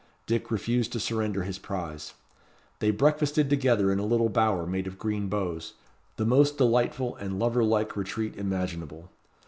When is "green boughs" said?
4.97-5.73